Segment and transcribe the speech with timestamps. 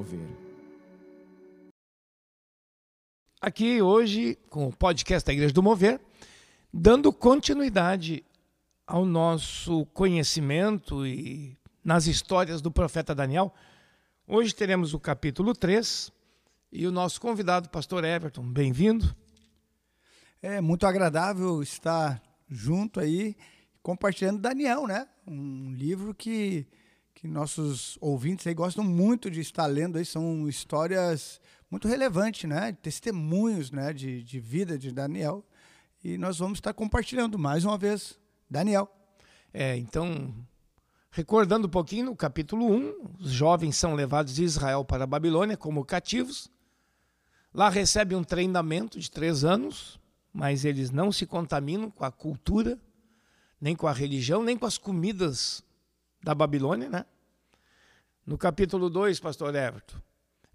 [0.00, 0.26] Mover.
[3.38, 6.00] Aqui hoje, com o podcast da Igreja do Mover,
[6.72, 8.24] dando continuidade
[8.86, 13.52] ao nosso conhecimento e nas histórias do profeta Daniel.
[14.26, 16.10] Hoje teremos o capítulo 3
[16.72, 18.42] e o nosso convidado, pastor Everton.
[18.42, 19.14] Bem-vindo.
[20.40, 23.36] É muito agradável estar junto aí,
[23.82, 25.06] compartilhando Daniel, né?
[25.26, 26.66] Um livro que,
[27.20, 31.38] que nossos ouvintes aí gostam muito de estar lendo aí, são histórias
[31.70, 32.72] muito relevantes, né?
[32.72, 33.92] Testemunhos, né?
[33.92, 35.44] De, de vida de Daniel.
[36.02, 38.18] E nós vamos estar compartilhando mais uma vez
[38.48, 38.90] Daniel.
[39.52, 40.34] É, então,
[41.10, 45.58] recordando um pouquinho, no capítulo 1, os jovens são levados de Israel para a Babilônia
[45.58, 46.50] como cativos.
[47.52, 50.00] Lá recebem um treinamento de três anos,
[50.32, 52.80] mas eles não se contaminam com a cultura,
[53.60, 55.62] nem com a religião, nem com as comidas
[56.22, 57.04] da Babilônia, né?
[58.26, 59.96] No capítulo 2, pastor Everton,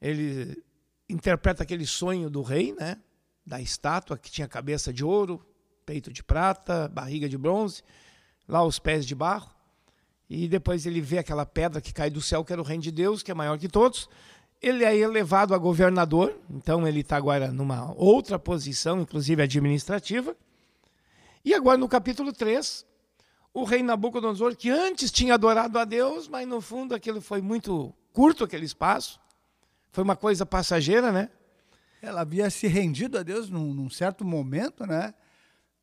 [0.01, 0.63] ele
[1.09, 2.97] interpreta aquele sonho do rei, né?
[3.45, 5.45] Da estátua que tinha cabeça de ouro,
[5.85, 7.83] peito de prata, barriga de bronze,
[8.47, 9.49] lá os pés de barro.
[10.29, 12.91] E depois ele vê aquela pedra que cai do céu, que era o reino de
[12.91, 14.09] Deus, que é maior que todos.
[14.61, 20.35] Ele é elevado a governador, então ele está agora numa outra posição, inclusive administrativa.
[21.43, 22.85] E agora no capítulo 3,
[23.55, 27.95] o rei Nabucodonosor, que antes tinha adorado a Deus, mas no fundo aquilo foi muito
[28.11, 29.17] curto, aquele espaço.
[29.93, 31.29] Foi uma coisa passageira, né?
[32.01, 35.13] Ela havia se rendido a Deus num, num certo momento, né?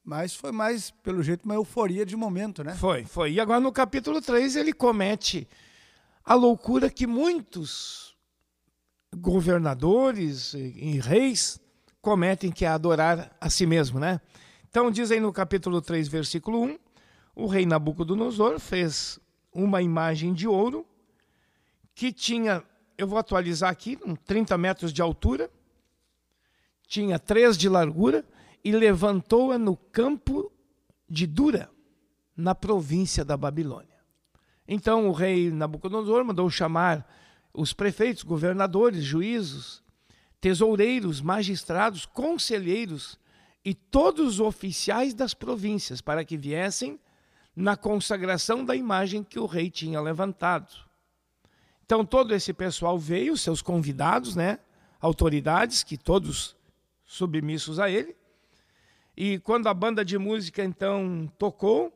[0.05, 2.75] Mas foi mais, pelo jeito, uma euforia de momento, né?
[2.75, 3.33] Foi, foi.
[3.33, 5.49] E agora no capítulo 3 ele comete
[6.23, 8.15] a loucura que muitos
[9.17, 11.59] governadores e reis
[12.03, 14.21] cometem, que é adorar a si mesmo, né?
[14.69, 16.79] Então diz aí no capítulo 3, versículo 1,
[17.35, 19.19] o rei Nabucodonosor fez
[19.53, 20.87] uma imagem de ouro
[21.95, 22.63] que tinha,
[22.97, 25.51] eu vou atualizar aqui, 30 metros de altura,
[26.87, 28.25] tinha 3 de largura
[28.65, 30.53] e levantou-a no campo
[31.09, 31.71] de Dura,
[32.37, 33.99] na província da Babilônia.
[34.67, 37.07] Então o rei Nabucodonosor mandou chamar
[37.53, 39.83] os prefeitos, governadores, juízos,
[40.41, 43.19] tesoureiros, magistrados, conselheiros
[43.65, 46.99] e todos os oficiais das províncias para que viessem
[47.55, 50.73] na consagração da imagem que o rei tinha levantado.
[51.85, 54.59] Então todo esse pessoal veio, seus convidados, né,
[55.01, 56.57] autoridades que todos
[57.05, 58.17] submissos a ele.
[59.17, 61.93] E quando a banda de música então tocou,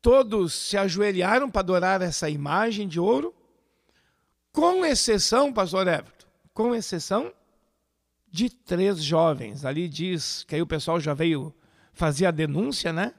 [0.00, 3.34] todos se ajoelharam para adorar essa imagem de ouro
[4.52, 7.32] com exceção, pastor Everton, com exceção
[8.30, 9.64] de três jovens.
[9.64, 11.52] Ali diz que aí o pessoal já veio
[11.92, 13.14] fazer a denúncia, né?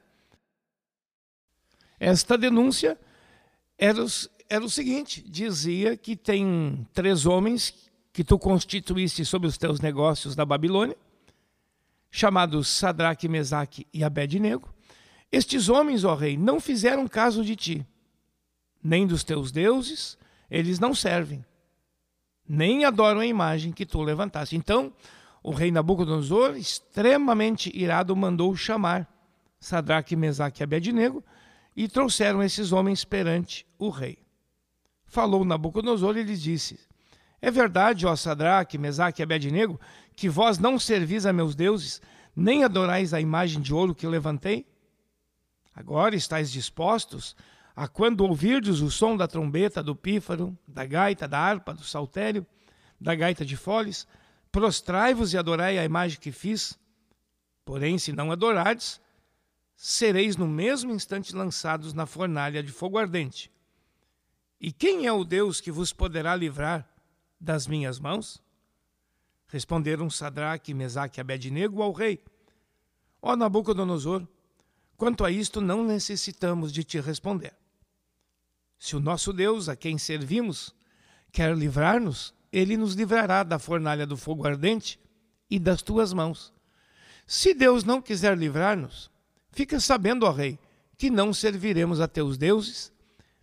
[2.00, 2.98] Esta denúncia
[3.78, 4.06] era,
[4.48, 10.36] era o seguinte: dizia que tem três homens que tu constituíste sobre os teus negócios
[10.36, 10.98] da Babilônia,
[12.09, 14.74] chamados Sadraque, Mesaque e Abednego.
[15.32, 17.88] Estes homens, ó rei, não fizeram caso de ti,
[18.84, 20.18] nem dos teus deuses,
[20.50, 21.46] eles não servem,
[22.48, 24.56] nem adoram a imagem que tu levantaste.
[24.56, 24.92] Então,
[25.44, 29.08] o rei Nabucodonosor, extremamente irado, mandou chamar
[29.59, 31.24] Sadraque, Mesaque e Abednego
[31.75, 34.19] e trouxeram esses homens perante o rei.
[35.06, 36.80] Falou Nabucodonosor e lhes disse:
[37.41, 39.79] É verdade, ó Sadraque, Mesaque e Abednego,
[40.16, 42.02] que vós não servis a meus deuses,
[42.35, 44.66] nem adorais a imagem de ouro que levantei?
[45.75, 47.35] Agora estáis dispostos
[47.75, 52.46] a quando ouvirdes o som da trombeta, do pífaro, da gaita, da harpa, do saltério,
[53.00, 54.05] da gaita de foles,
[54.52, 56.78] prostrai-vos e adorai a imagem que fiz.
[57.64, 58.99] Porém, se não adorardes,
[59.81, 63.49] sereis no mesmo instante lançados na fornalha de fogo ardente.
[64.59, 66.85] E quem é o Deus que vos poderá livrar
[67.40, 68.43] das minhas mãos?
[69.47, 72.22] Responderam Sadraque, Mesaque e Abednego ao rei.
[73.22, 74.28] Ó Nabucodonosor,
[74.97, 77.55] quanto a isto não necessitamos de te responder.
[78.78, 80.75] Se o nosso Deus, a quem servimos,
[81.32, 84.99] quer livrar-nos, ele nos livrará da fornalha do fogo ardente
[85.49, 86.53] e das tuas mãos.
[87.25, 89.09] Se Deus não quiser livrar-nos,
[89.51, 90.59] fica sabendo, ó rei,
[90.97, 92.91] que não serviremos a teus deuses,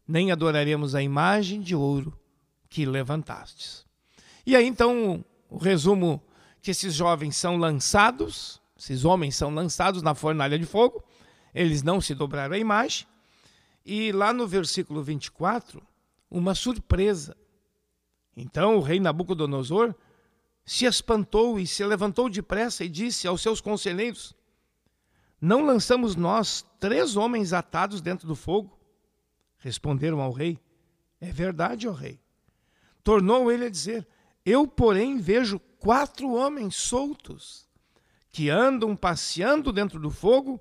[0.07, 2.19] nem adoraremos a imagem de ouro
[2.69, 3.85] que levantastes.
[4.45, 6.23] E aí então o resumo
[6.61, 11.03] que esses jovens são lançados, esses homens são lançados na fornalha de fogo,
[11.55, 13.07] eles não se dobraram à imagem,
[13.85, 15.81] e lá no versículo 24,
[16.31, 17.37] uma surpresa.
[18.37, 19.95] Então o rei Nabucodonosor
[20.65, 24.35] se espantou e se levantou depressa e disse aos seus conselheiros:
[25.41, 28.79] Não lançamos nós três homens atados dentro do fogo?
[29.59, 30.59] Responderam ao rei:
[31.21, 32.21] É verdade, ó rei.
[33.05, 34.07] tornou ele a dizer:
[34.45, 37.69] Eu, porém, vejo quatro homens soltos
[38.31, 40.61] que andam passeando dentro do fogo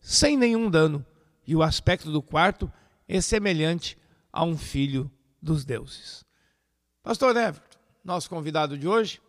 [0.00, 1.04] sem nenhum dano,
[1.46, 2.70] e o aspecto do quarto
[3.06, 3.98] é semelhante
[4.32, 6.24] a um filho dos deuses.
[7.02, 9.20] Pastor Everton, nosso convidado de hoje,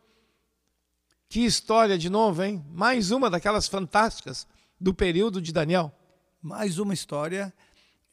[1.28, 2.64] que história de novo, hein?
[2.72, 4.48] Mais uma daquelas fantásticas
[4.80, 5.92] do período de Daniel.
[6.42, 7.54] Mais uma história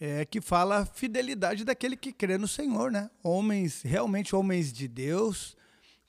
[0.01, 3.09] é, que fala a fidelidade daquele que crê no Senhor, né?
[3.23, 5.57] Homens, realmente homens de Deus,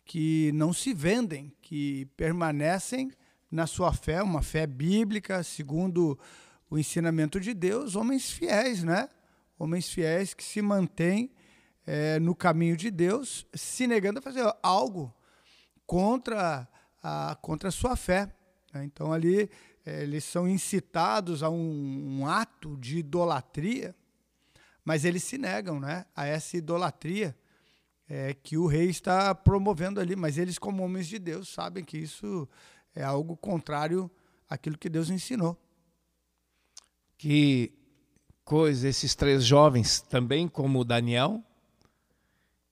[0.04, 3.12] que não se vendem, que permanecem
[3.52, 6.18] na sua fé, uma fé bíblica, segundo
[6.70, 9.10] o ensinamento de Deus, homens fiéis, né?
[9.60, 11.32] Homens fiéis que se mantêm
[11.86, 15.14] é, no caminho de Deus, se negando a fazer algo
[15.86, 16.68] contra
[17.02, 18.30] a, contra a sua fé.
[18.74, 18.84] Né?
[18.84, 19.50] Então ali
[19.88, 23.96] eles são incitados a um, um, ato de idolatria,
[24.84, 27.36] mas eles se negam né, a essa idolatria
[28.10, 30.16] é, que o rei está promovendo ali.
[30.16, 32.48] Mas eles, como homens de Deus, sabem que isso
[32.94, 34.12] é algo contrário
[34.50, 35.58] àquilo que Deus ensinou.
[37.18, 37.72] Que
[38.44, 41.42] coisa, esses três jovens, também como Daniel,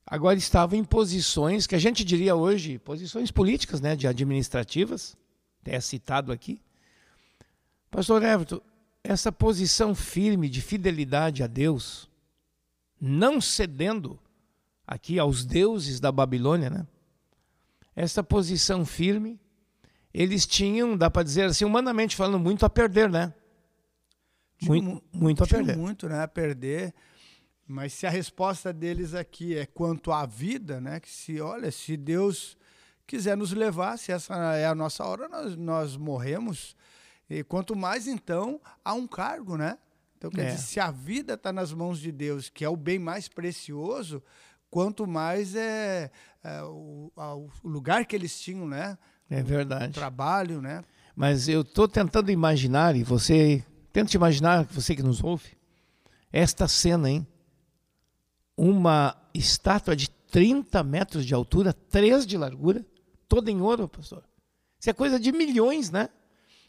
[0.06, 5.16] agora estavam em posições que a gente diria hoje, posições políticas, né, de administrativas,
[5.62, 6.60] até citado aqui,
[7.96, 8.60] Pastor Everton,
[9.02, 12.10] essa posição firme de fidelidade a Deus,
[13.00, 14.20] não cedendo
[14.86, 16.86] aqui aos deuses da Babilônia, né?
[17.94, 19.40] Essa posição firme,
[20.12, 23.32] eles tinham, dá para dizer assim, humanamente falando, muito a perder, né?
[24.60, 25.78] Muito, muito a perder.
[25.78, 26.22] Muito, né?
[26.22, 26.92] A perder.
[27.66, 31.00] Mas se a resposta deles aqui é quanto à vida, né?
[31.00, 32.58] Que se, olha, se Deus
[33.06, 36.76] quiser nos levar, se essa é a nossa hora, nós, nós morremos
[37.28, 39.78] e quanto mais, então, há um cargo, né?
[40.16, 40.44] Então, quer é.
[40.46, 44.22] dizer, se a vida está nas mãos de Deus, que é o bem mais precioso,
[44.70, 46.10] quanto mais é,
[46.42, 48.96] é o, o, lugar que eles tinham, né?
[49.28, 49.90] É verdade.
[49.90, 50.82] O trabalho, né?
[51.14, 55.56] Mas eu estou tentando imaginar, e você, tenta imaginar, você que nos ouve,
[56.32, 57.26] esta cena, hein?
[58.56, 62.84] Uma estátua de 30 metros de altura, 3 de largura,
[63.28, 64.22] toda em ouro, pastor.
[64.78, 66.08] Isso é coisa de milhões, né?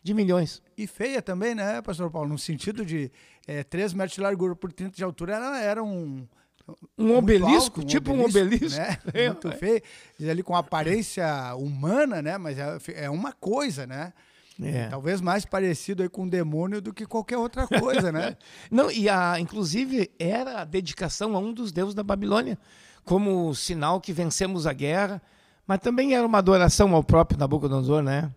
[0.08, 0.62] De milhões.
[0.78, 2.30] E feia também, né, pastor Paulo?
[2.30, 3.12] No sentido de
[3.46, 6.26] é, 3 metros de largura por 30 de altura, era, era um.
[6.98, 8.80] Um obelisco, alto, um tipo obelisco, um obelisco.
[8.80, 8.98] Né?
[9.14, 9.52] É, muito é.
[9.54, 9.82] feio.
[10.20, 12.38] Diz ali com aparência humana, né?
[12.38, 14.12] Mas é, é uma coisa, né?
[14.62, 14.88] É.
[14.88, 18.36] Talvez mais parecido aí com um demônio do que qualquer outra coisa, né?
[18.72, 22.58] Não, e a, inclusive era a dedicação a um dos deuses da Babilônia,
[23.06, 25.22] como sinal que vencemos a guerra,
[25.66, 28.30] mas também era uma adoração ao próprio Nabucodonosor, né?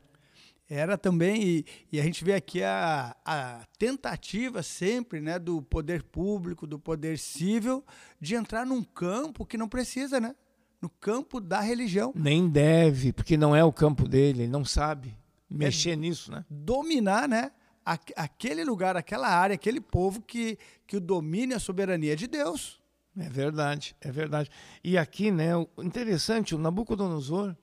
[0.72, 6.04] Era também, e, e, a gente vê aqui a, a tentativa sempre né, do poder
[6.04, 7.84] público, do poder civil,
[8.20, 10.32] de entrar num campo que não precisa, né?
[10.80, 12.12] No campo da religião.
[12.14, 15.18] Nem deve, porque não é o campo dele, ele não sabe
[15.50, 16.44] mexer é nisso, né?
[16.48, 17.50] Dominar, né?
[18.14, 22.28] aquele lugar, aquela área, aquele povo que, que o domínio e a soberania é de
[22.28, 22.80] Deus.
[23.18, 24.48] É verdade, é verdade.
[24.84, 27.56] E aqui, né, o interessante, o Nabucodonosor,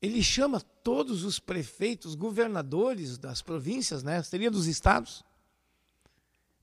[0.00, 5.22] ele chama todos os prefeitos, governadores das províncias, né, seria dos estados,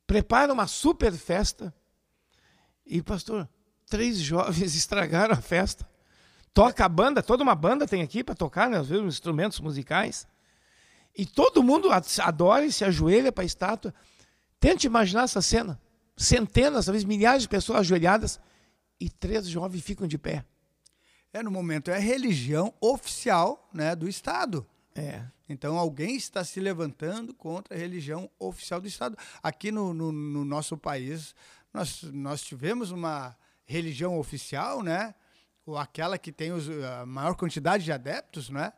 [0.07, 1.73] prepara uma super festa
[2.85, 3.47] e, pastor,
[3.87, 5.87] três jovens estragaram a festa.
[6.53, 10.25] Toca a banda, toda uma banda tem aqui para tocar, né, os instrumentos musicais.
[11.15, 11.89] E todo mundo
[12.23, 13.93] adora e se ajoelha para a estátua.
[14.59, 15.79] Tente imaginar essa cena.
[16.15, 18.39] Centenas, talvez milhares de pessoas ajoelhadas
[18.99, 20.43] e três jovens ficam de pé.
[21.33, 24.65] É, no momento é a religião oficial né, do Estado.
[24.95, 25.23] É.
[25.49, 29.17] Então alguém está se levantando contra a religião oficial do Estado.
[29.41, 31.35] Aqui no, no, no nosso país,
[31.73, 35.13] nós, nós tivemos uma religião oficial, né?
[35.65, 38.73] Ou aquela que tem os, a maior quantidade de adeptos, né?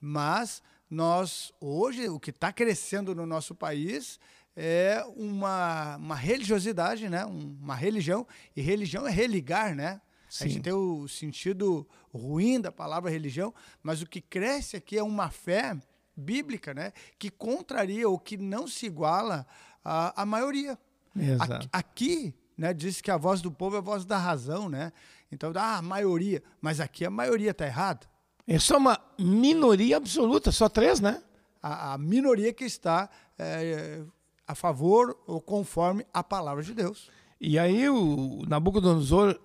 [0.00, 4.18] Mas nós, hoje, o que está crescendo no nosso país
[4.56, 7.24] é uma, uma religiosidade, né?
[7.24, 8.26] uma religião.
[8.56, 10.00] E religião é religar, né?
[10.30, 10.44] Sim.
[10.44, 15.02] A gente tem o sentido ruim da palavra religião, mas o que cresce aqui é
[15.02, 15.76] uma fé
[16.16, 16.92] bíblica, né?
[17.18, 19.44] Que contraria ou que não se iguala
[19.84, 20.78] à, à maioria.
[21.18, 21.68] Exato.
[21.72, 24.92] Aqui, né, diz que a voz do povo é a voz da razão, né?
[25.32, 26.42] Então, ah, a maioria.
[26.60, 28.06] Mas aqui a maioria está errada.
[28.46, 31.22] É só uma minoria absoluta, só três, né?
[31.60, 34.02] A, a minoria que está é,
[34.46, 37.10] a favor ou conforme a palavra de Deus.
[37.40, 39.40] E aí o Nabucodonosor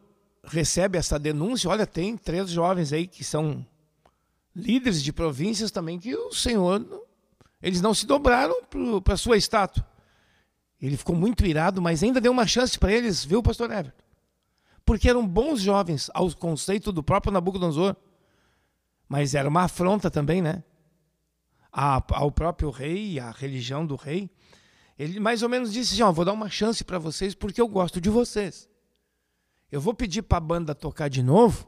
[0.48, 3.66] recebe essa denúncia, olha, tem três jovens aí que são
[4.56, 6.86] líderes de províncias também que o Senhor
[7.62, 8.56] eles não se dobraram
[9.04, 9.86] para sua estátua.
[10.82, 14.06] Ele ficou muito irado, mas ainda deu uma chance para eles, viu, pastor Everton?
[14.86, 17.96] porque eram bons jovens ao conceito do próprio Nabucodonosor.
[19.10, 20.64] Mas era uma afronta também, né?
[21.72, 24.30] ao próprio rei, à religião do rei.
[24.98, 28.00] Ele mais ou menos disse assim: vou dar uma chance para vocês porque eu gosto
[28.00, 28.70] de vocês.
[29.72, 31.68] Eu vou pedir para a banda tocar de novo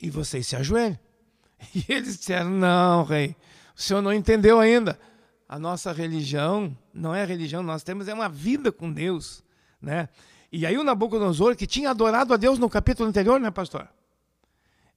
[0.00, 0.98] e vocês se ajoelhem.
[1.74, 3.36] E eles disseram: Não, rei,
[3.76, 4.98] o senhor não entendeu ainda.
[5.46, 9.42] A nossa religião não é religião, nós temos é uma vida com Deus,
[9.82, 10.08] né?
[10.52, 13.88] E aí o Nabucodonosor, que tinha adorado a Deus no capítulo anterior, né, pastor?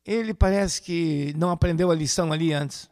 [0.06, 2.90] Ele parece que não aprendeu a lição ali antes.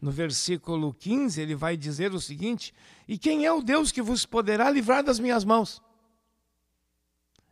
[0.00, 2.74] No versículo 15, ele vai dizer o seguinte:
[3.08, 5.82] E quem é o Deus que vos poderá livrar das minhas mãos?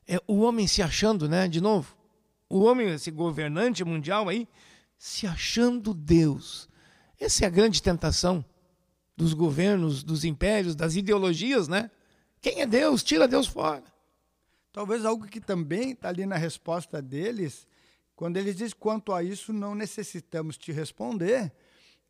[0.06, 1.48] É o homem se achando, né?
[1.48, 1.96] De novo,
[2.48, 4.48] o homem, esse governante mundial aí,
[4.98, 6.68] se achando Deus.
[7.18, 8.44] Essa é a grande tentação
[9.16, 11.90] dos governos, dos impérios, das ideologias, né?
[12.40, 13.02] Quem é Deus?
[13.02, 13.84] Tira Deus fora.
[14.72, 17.66] Talvez algo que também está ali na resposta deles,
[18.16, 21.52] quando eles dizem quanto a isso não necessitamos te responder,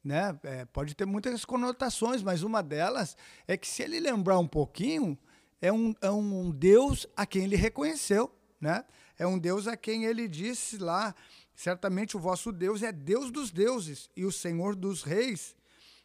[0.02, 0.38] né?
[0.42, 5.18] É, pode ter muitas conotações, mas uma delas é que se ele lembrar um pouquinho,
[5.60, 8.30] é um, é um Deus a quem ele reconheceu,
[8.60, 8.84] né?
[9.18, 11.14] É um Deus a quem ele disse lá,
[11.54, 15.54] certamente o vosso Deus é Deus dos deuses e o Senhor dos reis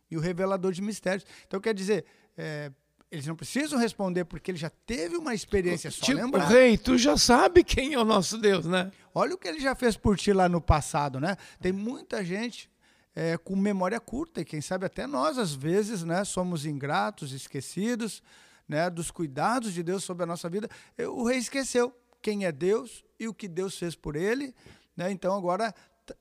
[0.10, 1.26] e o revelador de mistérios.
[1.48, 2.06] Então quer dizer,
[2.38, 2.72] é,
[3.12, 6.48] eles não precisam responder porque ele já teve uma experiência só tipo, lembrar.
[6.48, 8.92] Rei, tu já sabe quem é o nosso Deus, né?
[9.14, 11.36] Olha o que ele já fez por ti lá no passado, né?
[11.60, 12.70] Tem muita gente
[13.16, 18.22] é, com memória curta, e quem sabe até nós, às vezes, né, somos ingratos, esquecidos
[18.70, 20.70] né, dos cuidados de Deus sobre a nossa vida.
[21.12, 24.54] O rei esqueceu quem é Deus e o que Deus fez por ele,
[24.96, 25.74] né, então agora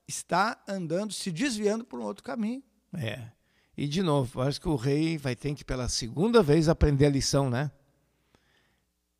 [0.07, 2.63] está andando, se desviando por um outro caminho.
[2.93, 3.27] É.
[3.77, 7.09] E de novo, acho que o rei vai ter que pela segunda vez aprender a
[7.09, 7.71] lição, né?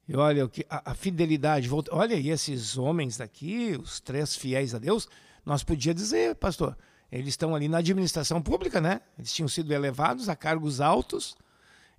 [0.07, 5.07] E olha, a, a fidelidade, olha aí esses homens daqui, os três fiéis a Deus,
[5.45, 6.75] nós podia dizer, pastor,
[7.11, 9.01] eles estão ali na administração pública, né?
[9.17, 11.35] Eles tinham sido elevados a cargos altos.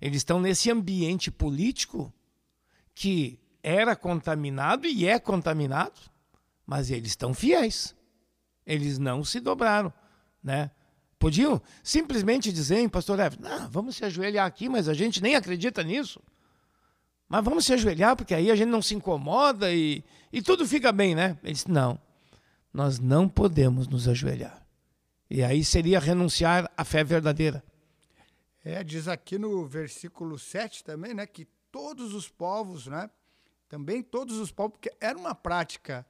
[0.01, 2.11] Eles estão nesse ambiente político
[2.95, 5.99] que era contaminado e é contaminado,
[6.65, 7.95] mas eles estão fiéis.
[8.65, 9.93] Eles não se dobraram,
[10.43, 10.71] né?
[11.19, 15.83] Podiam simplesmente dizer, pastor Eves, não, vamos se ajoelhar aqui, mas a gente nem acredita
[15.83, 16.19] nisso.
[17.29, 20.03] Mas vamos se ajoelhar, porque aí a gente não se incomoda e,
[20.33, 21.37] e tudo fica bem, né?
[21.43, 21.99] Eles, não,
[22.73, 24.65] nós não podemos nos ajoelhar.
[25.29, 27.63] E aí seria renunciar à fé verdadeira.
[28.63, 33.09] É, diz aqui no versículo 7 também, né, que todos os povos, né,
[33.67, 36.05] também todos os povos, porque era uma prática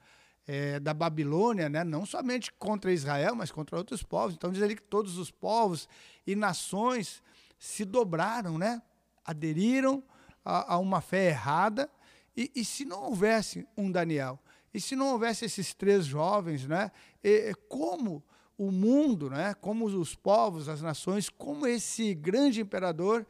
[0.46, 4.34] é, da Babilônia, né, não somente contra Israel, mas contra outros povos.
[4.34, 5.88] Então diz ali que todos os povos
[6.26, 7.22] e nações
[7.58, 8.82] se dobraram, né,
[9.24, 10.02] aderiram
[10.44, 11.90] a, a uma fé errada.
[12.36, 14.38] E, e, se não houvesse um Daniel,
[14.74, 16.90] e se não houvesse esses três jovens, né,
[17.24, 18.22] e, como
[18.66, 23.26] o mundo, né, como os povos, as nações, como esse grande imperador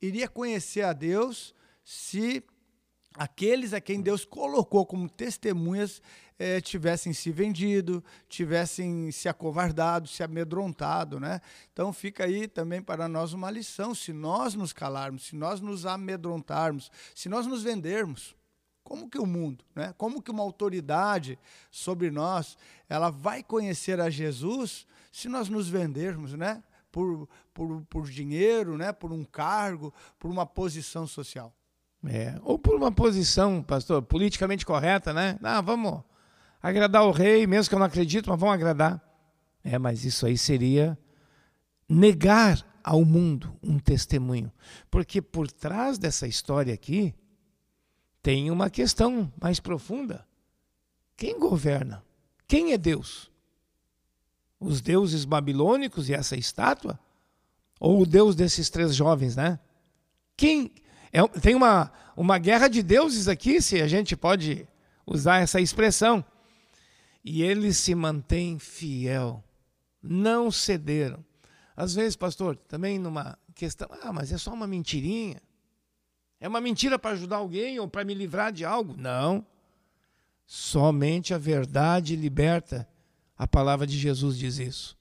[0.00, 2.42] iria conhecer a Deus se
[3.14, 6.00] aqueles a quem Deus colocou como testemunhas
[6.38, 11.40] eh, tivessem se vendido, tivessem se acovardado, se amedrontado, né?
[11.72, 15.84] Então fica aí também para nós uma lição, se nós nos calarmos, se nós nos
[15.84, 18.34] amedrontarmos, se nós nos vendermos,
[18.90, 19.94] como que o mundo, né?
[19.96, 21.38] Como que uma autoridade
[21.70, 26.60] sobre nós, ela vai conhecer a Jesus se nós nos vendermos, né?
[26.90, 28.90] Por, por, por dinheiro, né?
[28.90, 31.54] Por um cargo, por uma posição social.
[32.04, 35.38] É, ou por uma posição, pastor, politicamente correta, né?
[35.40, 36.02] Ah, vamos
[36.60, 39.00] agradar o rei, mesmo que eu não acredito, mas vamos agradar.
[39.62, 40.98] É, mas isso aí seria
[41.88, 44.50] negar ao mundo um testemunho.
[44.90, 47.14] Porque por trás dessa história aqui,
[48.22, 50.26] tem uma questão mais profunda.
[51.16, 52.04] Quem governa?
[52.46, 53.30] Quem é Deus?
[54.58, 56.98] Os deuses babilônicos e essa estátua?
[57.78, 59.58] Ou o Deus desses três jovens, né?
[60.36, 60.72] Quem.
[61.12, 64.66] É, tem uma, uma guerra de deuses aqui, se a gente pode
[65.06, 66.24] usar essa expressão.
[67.24, 69.44] E eles se mantêm fiel,
[70.02, 71.24] não cederam.
[71.76, 75.40] Às vezes, pastor, também numa questão, ah, mas é só uma mentirinha.
[76.40, 78.94] É uma mentira para ajudar alguém ou para me livrar de algo?
[78.96, 79.44] Não.
[80.46, 82.88] Somente a verdade liberta.
[83.36, 84.98] A palavra de Jesus diz isso.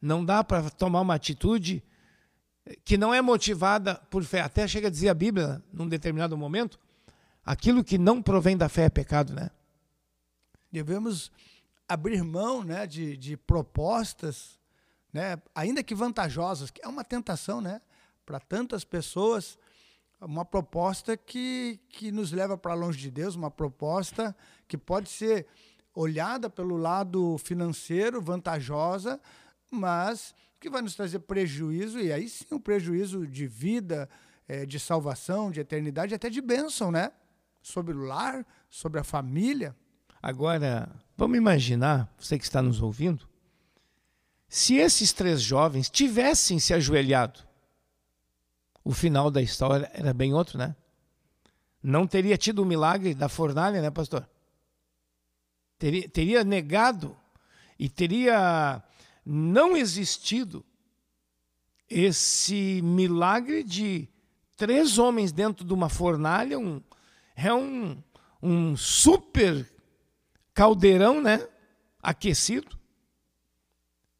[0.00, 1.82] Não dá para tomar uma atitude
[2.84, 4.40] que não é motivada por fé.
[4.40, 6.78] Até chega a dizer a Bíblia, num determinado momento,
[7.44, 9.50] aquilo que não provém da fé é pecado, né?
[10.70, 11.30] Devemos
[11.88, 14.58] abrir mão né, de, de propostas,
[15.10, 17.80] né, ainda que vantajosas, que é uma tentação né,
[18.26, 19.58] para tantas pessoas,
[20.20, 25.46] uma proposta que, que nos leva para longe de Deus, uma proposta que pode ser
[25.94, 29.20] olhada pelo lado financeiro, vantajosa,
[29.70, 34.08] mas que vai nos trazer prejuízo, e aí sim um prejuízo de vida,
[34.46, 37.12] é, de salvação, de eternidade, até de bênção, né?
[37.62, 39.76] Sobre o lar, sobre a família.
[40.20, 43.28] Agora, vamos imaginar, você que está nos ouvindo,
[44.48, 47.47] se esses três jovens tivessem se ajoelhado,
[48.88, 50.74] o final da história era bem outro, né?
[51.82, 54.26] Não teria tido o milagre da fornalha, né, pastor?
[55.78, 57.14] Teria, teria negado
[57.78, 58.82] e teria
[59.26, 60.64] não existido
[61.86, 64.08] esse milagre de
[64.56, 66.80] três homens dentro de uma fornalha, um,
[67.36, 68.02] é um,
[68.42, 69.70] um super
[70.54, 71.46] caldeirão, né?
[72.02, 72.74] Aquecido.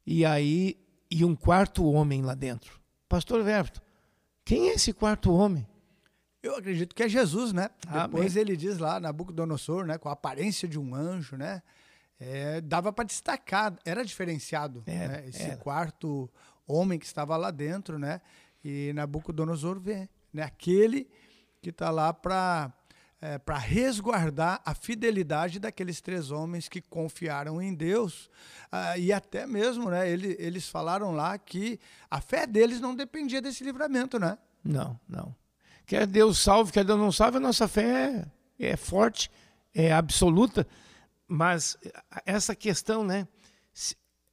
[0.05, 0.77] E aí,
[1.09, 2.79] e um quarto homem lá dentro.
[3.07, 3.81] Pastor Verto,
[4.49, 5.67] quem é esse quarto homem?
[6.41, 7.69] Eu acredito que é Jesus, né?
[8.01, 9.99] Depois ele diz lá, Nabucodonosor, né?
[9.99, 11.61] Com a aparência de um anjo, né?
[12.19, 15.27] É, dava para destacar, era diferenciado, era, né?
[15.29, 15.57] Esse era.
[15.57, 16.27] quarto
[16.65, 18.21] homem que estava lá dentro, né?
[18.65, 20.41] E Nabucodonosor vê, né?
[20.41, 21.07] Aquele
[21.61, 22.73] que está lá para
[23.21, 28.29] é, para resguardar a fidelidade daqueles três homens que confiaram em Deus.
[28.71, 33.41] Ah, e até mesmo, né, ele, eles falaram lá que a fé deles não dependia
[33.41, 34.37] desse livramento, né?
[34.63, 35.35] Não, não.
[35.85, 38.25] Quer Deus salve, quer Deus não salve, a nossa fé
[38.59, 39.29] é, é forte,
[39.73, 40.65] é absoluta.
[41.27, 41.77] Mas
[42.25, 43.27] essa questão, né,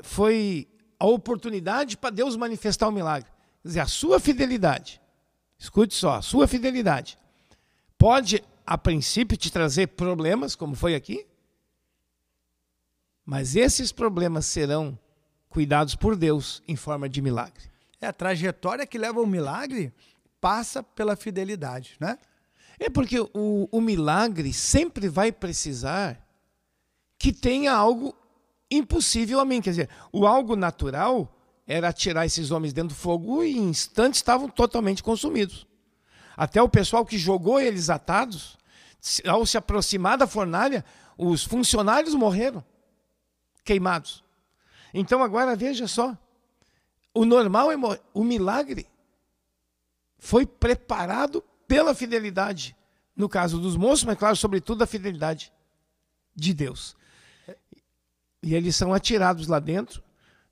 [0.00, 3.28] foi a oportunidade para Deus manifestar o milagre.
[3.62, 5.00] Quer dizer, a sua fidelidade,
[5.58, 7.18] escute só, a sua fidelidade
[7.98, 11.24] pode a princípio te trazer problemas, como foi aqui,
[13.24, 14.98] mas esses problemas serão
[15.48, 17.64] cuidados por Deus em forma de milagre.
[18.00, 19.92] É a trajetória que leva ao milagre
[20.40, 22.18] passa pela fidelidade, né?
[22.78, 26.22] É porque o, o milagre sempre vai precisar
[27.18, 28.14] que tenha algo
[28.70, 29.62] impossível a mim.
[29.62, 31.34] Quer dizer, o algo natural
[31.66, 35.66] era tirar esses homens dentro do fogo e em instantes estavam totalmente consumidos.
[36.36, 38.58] Até o pessoal que jogou eles atados,
[39.26, 40.84] ao se aproximar da fornalha,
[41.16, 42.64] os funcionários morreram
[43.64, 44.22] queimados.
[44.92, 46.16] Então agora veja só,
[47.14, 47.76] o normal é
[48.12, 48.86] o milagre
[50.18, 52.76] foi preparado pela fidelidade,
[53.14, 55.52] no caso dos moços, mas claro, sobretudo a fidelidade
[56.34, 56.96] de Deus.
[58.42, 60.02] E eles são atirados lá dentro,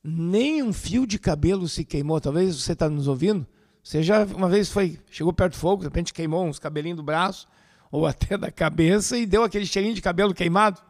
[0.03, 2.21] nem um fio de cabelo se queimou.
[2.21, 3.47] Talvez você está nos ouvindo,
[3.85, 7.03] você já uma vez foi, chegou perto do fogo, de repente queimou uns cabelinhos do
[7.03, 7.47] braço
[7.93, 10.81] ou até da cabeça e deu aquele cheirinho de cabelo queimado.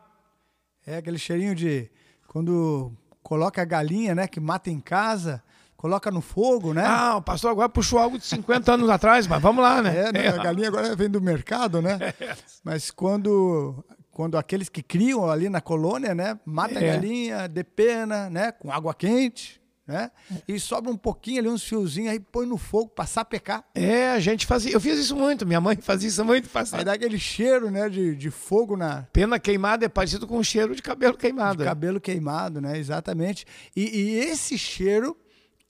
[0.86, 1.90] É aquele cheirinho de
[2.28, 5.42] quando coloca a galinha, né, que mata em casa,
[5.76, 6.84] coloca no fogo, né?
[6.86, 10.08] Ah, o pastor agora puxou algo de 50 anos atrás, mas vamos lá, né?
[10.08, 10.28] É, né?
[10.28, 11.98] a galinha agora vem do mercado, né?
[12.20, 12.36] É.
[12.62, 16.90] Mas quando quando aqueles que criam ali na colônia, né, mata é.
[16.90, 20.10] a galinha, depena, né, com água quente, né?
[20.48, 23.64] E sobra um pouquinho ali, uns fiozinhos, aí põe no fogo para sapecar.
[23.74, 24.72] É, a gente fazia.
[24.72, 26.48] Eu fiz isso muito, minha mãe fazia isso muito.
[26.48, 26.78] Fazia.
[26.78, 29.02] Aí dá aquele cheiro, né, de, de fogo na.
[29.12, 31.58] Pena queimada é parecido com o cheiro de cabelo queimado.
[31.58, 32.78] De cabelo queimado, né?
[32.78, 33.44] Exatamente.
[33.76, 35.16] E, e, esse cheiro,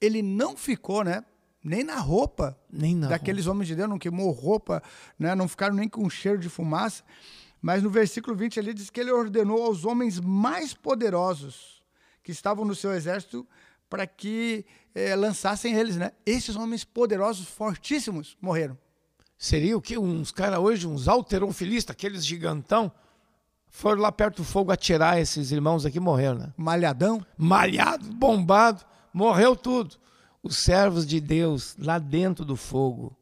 [0.00, 1.24] ele não ficou, né?
[1.62, 3.56] Nem na roupa nem na daqueles roupa.
[3.56, 4.82] homens de Deus, não queimou roupa,
[5.18, 5.34] né?
[5.34, 7.02] Não ficaram nem com cheiro de fumaça.
[7.60, 11.82] Mas no versículo 20 ali diz que ele ordenou aos homens mais poderosos
[12.22, 13.46] que estavam no seu exército
[13.88, 16.12] para que é, lançassem eles, né?
[16.24, 18.78] Esses homens poderosos, fortíssimos, morreram.
[19.36, 19.98] Seria o que?
[19.98, 22.90] Uns caras hoje, uns alteronfilistas, aqueles gigantão,
[23.68, 26.54] foram lá perto do fogo atirar esses irmãos aqui morreram, né?
[26.56, 27.26] Malhadão?
[27.36, 29.96] Malhado, bombado, morreu tudo.
[30.42, 33.16] Os servos de Deus lá dentro do fogo.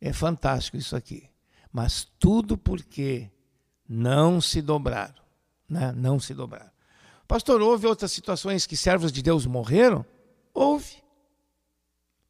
[0.00, 1.30] É fantástico isso aqui.
[1.72, 3.30] Mas tudo porque
[3.88, 5.14] não se dobraram,
[5.68, 5.92] né?
[5.92, 6.71] Não se dobraram.
[7.32, 10.04] Pastor, houve outras situações que servos de Deus morreram?
[10.52, 11.02] Houve.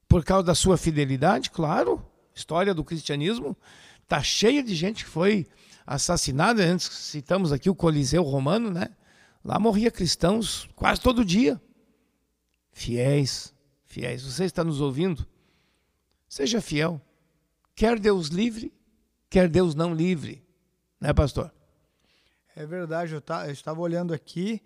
[0.07, 2.07] Por causa da sua fidelidade, claro.
[2.33, 3.59] História do cristianismo
[4.01, 5.45] está cheia de gente que foi
[5.85, 6.63] assassinada.
[6.63, 8.91] Antes citamos aqui o Coliseu Romano, né?
[9.45, 11.61] Lá morria cristãos quase todo dia.
[12.71, 13.53] Fiéis,
[13.85, 14.23] fiéis.
[14.23, 15.27] Você está nos ouvindo?
[16.29, 17.03] Seja fiel.
[17.75, 18.73] Quer Deus livre,
[19.29, 20.47] quer Deus não livre.
[21.01, 21.53] Né, pastor?
[22.55, 24.63] É verdade, eu, tá, eu estava olhando aqui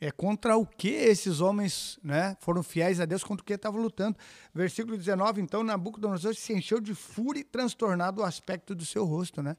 [0.00, 3.80] é contra o que esses homens né, foram fiéis a Deus, contra o que estavam
[3.80, 4.16] lutando.
[4.54, 9.42] Versículo 19, então, Nabucodonosor se encheu de fúria e transtornado o aspecto do seu rosto,
[9.42, 9.56] né?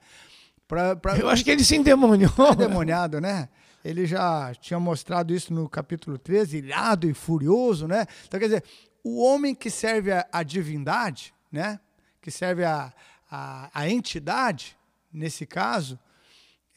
[0.68, 1.18] Pra, pra...
[1.18, 2.32] Eu acho que ele se endemoniou.
[2.54, 3.50] Endemoniado, né?
[3.84, 8.08] Ele já tinha mostrado isso no capítulo 13, irado e furioso, né?
[8.26, 8.64] Então, quer dizer,
[9.04, 11.80] o homem que serve a, a divindade, né?
[12.22, 12.94] que serve a,
[13.30, 14.78] a, a entidade,
[15.12, 16.00] nesse caso,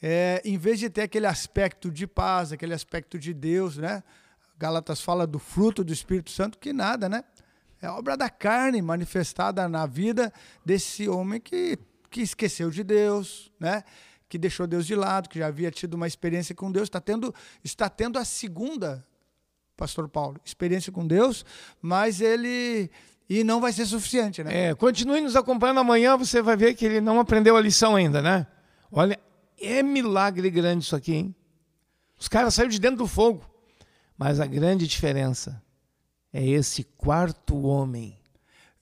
[0.07, 4.03] é, em vez de ter aquele aspecto de paz, aquele aspecto de Deus, né?
[4.55, 7.23] Galatas fala do fruto do Espírito Santo, que nada, né?
[7.81, 10.31] É obra da carne manifestada na vida
[10.63, 11.79] desse homem que,
[12.11, 13.83] que esqueceu de Deus, né?
[14.29, 17.33] Que deixou Deus de lado, que já havia tido uma experiência com Deus, está tendo,
[17.63, 19.03] está tendo a segunda,
[19.75, 21.43] Pastor Paulo, experiência com Deus,
[21.81, 22.91] mas ele
[23.27, 24.67] e não vai ser suficiente, né?
[24.67, 28.21] É, continue nos acompanhando amanhã, você vai ver que ele não aprendeu a lição ainda,
[28.21, 28.45] né?
[28.91, 29.19] Olha,
[29.59, 31.35] é milagre grande isso aqui, hein?
[32.17, 33.43] Os caras saíram de dentro do fogo.
[34.17, 35.61] Mas a grande diferença
[36.31, 38.17] é esse quarto homem.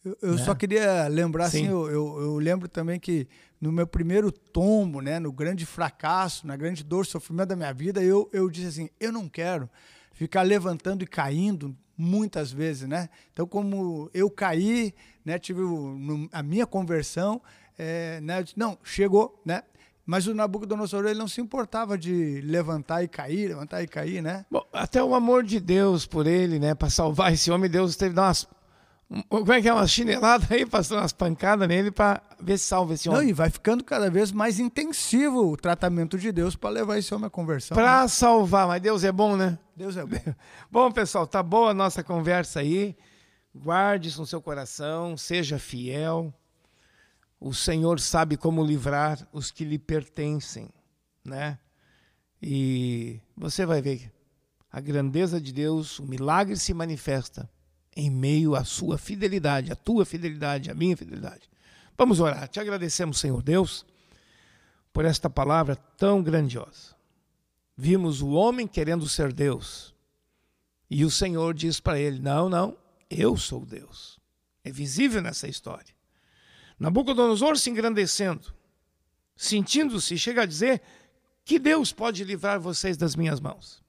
[0.03, 0.43] Eu, eu né?
[0.43, 1.63] só queria lembrar, assim, Sim.
[1.65, 3.27] assim, eu, eu, eu, lembro também que
[3.59, 8.03] no meu primeiro tombo, né, no grande fracasso, na grande dor, sofrimento da minha vida,
[8.03, 9.69] eu, eu disse assim, eu não quero
[10.12, 13.09] ficar levantando e caindo muitas vezes, né?
[13.31, 17.41] Então, como eu caí, né, tive o, a minha conversão,
[17.77, 19.63] é, né, não, chegou, né?
[20.05, 24.45] Mas o Nabucodonosor ele não se importava de levantar e cair, levantar e cair, né?
[24.51, 26.75] Bom, até o amor de Deus por ele, né?
[26.75, 28.47] Para salvar esse homem, Deus teve que dar umas.
[29.29, 29.73] Como é que é?
[29.73, 33.21] Uma chinelada aí, passando umas pancadas nele para ver se salva esse homem.
[33.21, 37.13] Não, e vai ficando cada vez mais intensivo o tratamento de Deus para levar esse
[37.13, 37.75] homem à conversão.
[37.75, 38.07] Para né?
[38.07, 39.57] salvar, mas Deus é bom, né?
[39.75, 40.17] Deus é bom.
[40.69, 42.95] bom, pessoal, tá boa a nossa conversa aí.
[43.55, 46.33] Guarde isso no seu coração, seja fiel
[47.43, 50.69] o Senhor sabe como livrar os que lhe pertencem,
[51.25, 51.60] né?
[52.41, 54.10] E você vai ver
[54.71, 57.49] a grandeza de Deus, o milagre se manifesta
[57.93, 61.49] em meio à sua fidelidade, à tua fidelidade, à minha fidelidade.
[61.97, 62.47] Vamos orar.
[62.47, 63.86] Te agradecemos, Senhor Deus,
[64.93, 66.95] por esta palavra tão grandiosa.
[67.75, 69.93] Vimos o homem querendo ser Deus.
[70.89, 72.77] E o Senhor diz para ele: Não, não,
[73.10, 74.17] eu sou Deus.
[74.63, 75.92] É visível nessa história.
[76.79, 78.53] Nabucodonosor se engrandecendo,
[79.36, 80.81] sentindo-se, chega a dizer
[81.45, 83.83] que Deus pode livrar vocês das minhas mãos.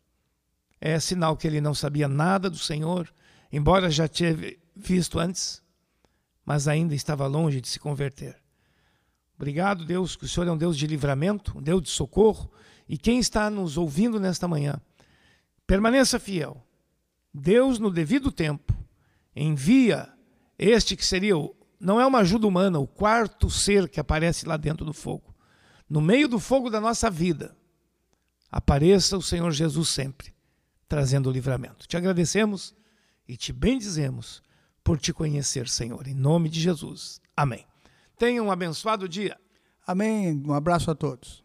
[0.81, 3.13] É sinal que ele não sabia nada do Senhor,
[3.51, 5.63] embora já tivesse visto antes,
[6.45, 8.37] mas ainda estava longe de se converter.
[9.37, 12.51] Obrigado, Deus, que o Senhor é um Deus de livramento, um Deus de socorro,
[12.89, 14.81] e quem está nos ouvindo nesta manhã,
[15.67, 16.63] permaneça fiel.
[17.33, 18.73] Deus, no devido tempo,
[19.35, 20.13] envia
[20.59, 24.57] este que seria o não é uma ajuda humana, o quarto ser que aparece lá
[24.57, 25.35] dentro do fogo.
[25.89, 27.57] No meio do fogo da nossa vida,
[28.51, 30.35] apareça o Senhor Jesus sempre,
[30.89, 31.87] trazendo o livramento.
[31.87, 32.75] Te agradecemos
[33.29, 34.43] e te bendizemos
[34.83, 37.21] por te conhecer, Senhor, em nome de Jesus.
[37.37, 37.67] Amém.
[38.17, 39.39] Tenha um abençoado dia.
[39.87, 40.43] Amém.
[40.47, 41.44] Um abraço a todos.